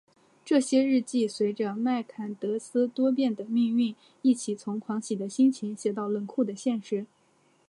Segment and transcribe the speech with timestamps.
[0.43, 3.93] 这些日记随着麦坎德斯多变的命运
[4.23, 7.05] 一起从狂喜的心情写到冷酷的现实。